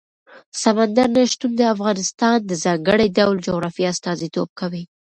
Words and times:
سمندر 0.63 1.07
نه 1.15 1.21
شتون 1.31 1.51
د 1.57 1.61
افغانستان 1.73 2.37
د 2.45 2.51
ځانګړي 2.63 3.07
ډول 3.17 3.37
جغرافیه 3.47 3.87
استازیتوب 3.93 4.49
کوي. 4.59 4.83